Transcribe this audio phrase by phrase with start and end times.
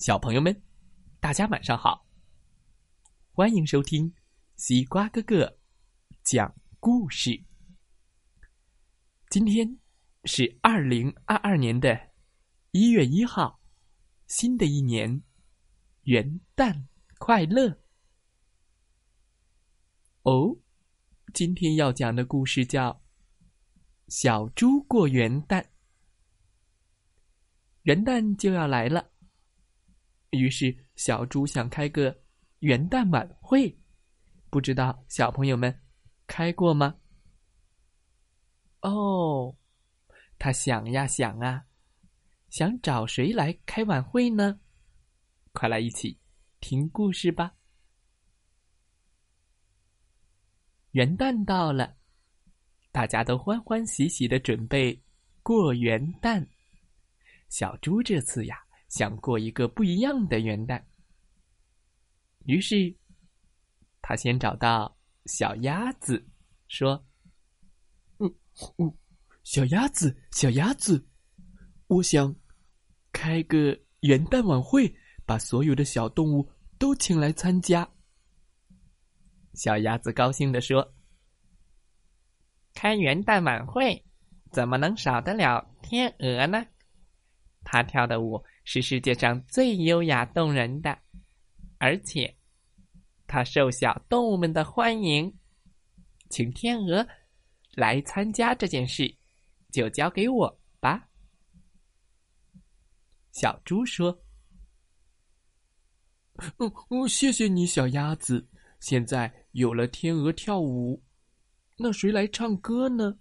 [0.00, 0.62] 小朋友们，
[1.20, 2.06] 大家晚上好！
[3.32, 4.14] 欢迎收听
[4.56, 5.58] 西瓜哥哥
[6.22, 7.44] 讲故事。
[9.28, 9.78] 今天
[10.24, 12.12] 是二零二二年的
[12.70, 13.60] 一月一号，
[14.26, 15.22] 新的一年，
[16.04, 16.86] 元旦
[17.18, 17.82] 快乐！
[20.22, 20.56] 哦，
[21.34, 22.90] 今天要讲的故事叫
[24.08, 25.62] 《小猪过元旦》。
[27.82, 29.09] 元旦就要来了。
[30.30, 32.16] 于是，小猪想开个
[32.60, 33.76] 元旦晚会，
[34.48, 35.76] 不知道小朋友们
[36.26, 36.96] 开过吗？
[38.82, 39.56] 哦，
[40.38, 41.66] 他想呀想啊，
[42.48, 44.60] 想找谁来开晚会呢？
[45.52, 46.16] 快来一起
[46.60, 47.56] 听故事吧！
[50.92, 51.96] 元旦到了，
[52.92, 55.02] 大家都欢欢喜喜的准备
[55.42, 56.46] 过元旦。
[57.48, 58.64] 小猪这次呀。
[58.90, 60.82] 想过一个不一样的元旦，
[62.44, 62.92] 于是
[64.02, 66.28] 他先找到小鸭子，
[66.66, 67.00] 说
[68.18, 68.26] ：“嗯
[68.78, 68.92] 嗯，
[69.44, 71.06] 小鸭子，小鸭子，
[71.86, 72.34] 我想
[73.12, 74.92] 开个元旦晚会，
[75.24, 77.88] 把所有的小动物都请来参加。”
[79.54, 80.94] 小鸭子高兴的说
[82.74, 84.04] ：“开元旦晚会，
[84.50, 86.66] 怎么能少得了天鹅呢？
[87.62, 90.96] 它跳的舞。”是世界上最优雅动人的，
[91.78, 92.32] 而且，
[93.26, 95.36] 它受小动物们的欢迎。
[96.28, 97.04] 请天鹅
[97.72, 99.12] 来参加这件事，
[99.72, 101.08] 就交给我吧。
[103.32, 104.16] 小猪说
[106.58, 108.48] ：“嗯嗯，谢谢你，小鸭子。
[108.78, 111.02] 现在有了天鹅跳舞，
[111.76, 113.18] 那谁来唱歌呢？”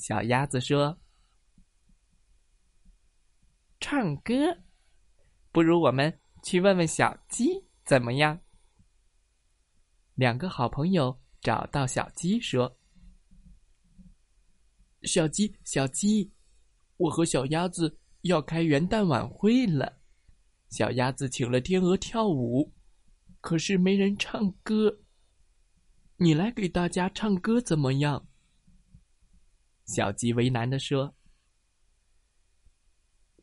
[0.00, 0.98] 小鸭子说。
[3.94, 4.32] 唱歌，
[5.52, 8.40] 不如我们去问问小鸡怎么样？
[10.16, 12.76] 两个好朋友找到小鸡说
[15.06, 16.32] ：“小鸡，小鸡，
[16.96, 20.00] 我和小鸭子要开元旦晚会了。
[20.70, 22.72] 小鸭子请了天鹅跳舞，
[23.40, 25.02] 可是没人唱歌。
[26.16, 28.26] 你来给大家唱歌怎么样？”
[29.86, 31.14] 小鸡为难的说。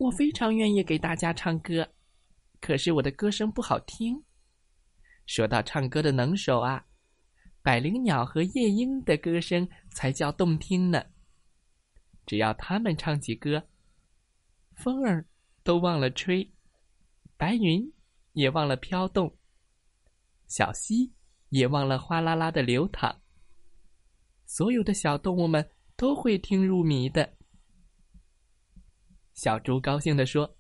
[0.01, 1.87] 我非常愿意给大家唱歌，
[2.59, 4.23] 可是我的歌声不好听。
[5.27, 6.83] 说到唱歌的能手啊，
[7.61, 11.05] 百灵鸟和夜莺的歌声才叫动听呢。
[12.25, 13.67] 只要他们唱起歌，
[14.73, 15.23] 风儿
[15.61, 16.51] 都忘了吹，
[17.37, 17.93] 白云
[18.33, 19.37] 也忘了飘动，
[20.47, 21.13] 小溪
[21.49, 23.21] 也忘了哗啦啦的流淌。
[24.47, 27.37] 所有的小动物们都会听入迷的。
[29.33, 30.57] 小猪高兴地说：“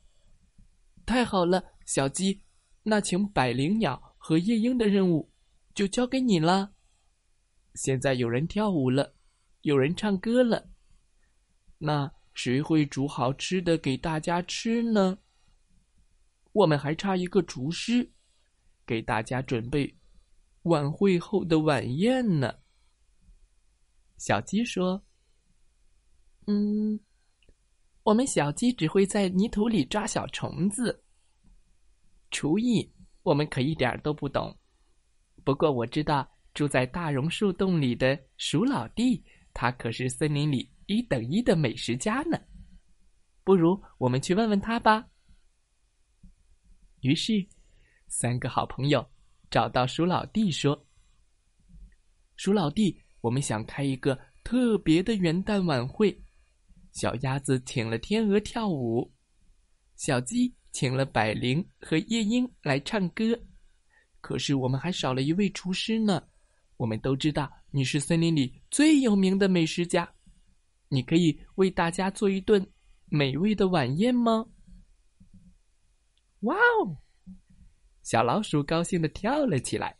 [1.05, 2.41] 太好了，小鸡，
[2.83, 5.29] 那请百灵鸟和夜莺的任务
[5.73, 6.73] 就交给你了。
[7.75, 9.13] 现在有人跳舞了，
[9.61, 10.69] 有人唱歌了，
[11.77, 15.19] 那谁会煮好吃的给大家吃呢？
[16.53, 18.11] 我们还差一个厨师，
[18.85, 19.97] 给大家准备
[20.63, 22.59] 晚会后的晚宴呢。”
[24.17, 25.03] 小鸡说
[26.47, 26.99] ：“嗯。”
[28.03, 31.03] 我们小鸡只会在泥土里抓小虫子，
[32.31, 32.91] 厨艺
[33.21, 34.57] 我们可一点都不懂。
[35.43, 39.23] 不过我知道住在大榕树洞里的鼠老弟，
[39.53, 42.39] 他可是森林里一等一的美食家呢。
[43.43, 45.07] 不如我们去问问他吧。
[47.01, 47.47] 于是，
[48.07, 49.07] 三个好朋友
[49.51, 50.87] 找到鼠老弟说
[52.35, 56.19] ：“鼠老弟，我们想开一个特别的元旦晚会。”
[56.91, 59.09] 小鸭子请了天鹅跳舞，
[59.95, 63.39] 小鸡请了百灵和夜莺来唱歌，
[64.19, 66.21] 可是我们还少了一位厨师呢。
[66.77, 70.11] 我们都知道你是森林里最有名的美食家，
[70.89, 72.65] 你可以为大家做一顿
[73.05, 74.45] 美味的晚宴吗？
[76.41, 76.97] 哇哦！
[78.01, 79.95] 小老鼠高兴的跳了起来。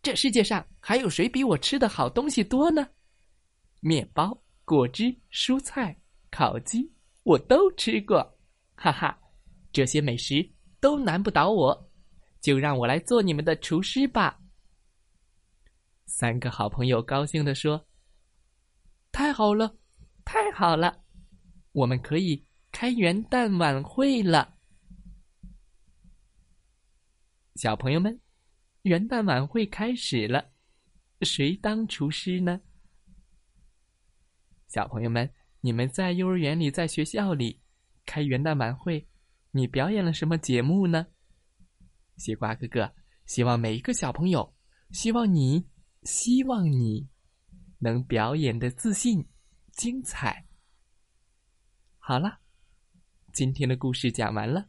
[0.00, 2.88] 这世界上还有谁比我吃的好东西多呢？
[3.80, 4.45] 面包。
[4.66, 5.96] 果汁、蔬菜、
[6.28, 6.92] 烤鸡，
[7.22, 8.36] 我都吃过，
[8.74, 9.16] 哈哈，
[9.70, 10.44] 这些美食
[10.80, 11.88] 都难不倒我，
[12.40, 14.40] 就让我来做你们的厨师吧。
[16.06, 17.86] 三个好朋友高兴地说
[19.12, 19.72] ：“太好了，
[20.24, 21.04] 太好了，
[21.70, 24.56] 我们可以开元旦晚会了。”
[27.54, 28.20] 小朋友们，
[28.82, 30.50] 元旦晚会开始了，
[31.20, 32.60] 谁当厨师呢？
[34.68, 35.30] 小朋友们，
[35.60, 37.60] 你们在幼儿园里，在学校里，
[38.04, 39.06] 开元旦晚会，
[39.52, 41.06] 你表演了什么节目呢？
[42.16, 42.92] 西瓜哥哥
[43.26, 44.54] 希望每一个小朋友，
[44.90, 45.66] 希望你，
[46.02, 47.08] 希望你
[47.78, 49.24] 能表演的自信、
[49.72, 50.46] 精彩。
[51.98, 52.38] 好了，
[53.32, 54.68] 今天的故事讲完了。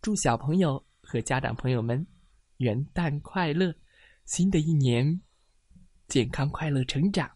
[0.00, 2.06] 祝小朋友和家长朋友们
[2.58, 3.74] 元旦快乐！
[4.24, 5.20] 新的一年，
[6.08, 7.35] 健康快乐成长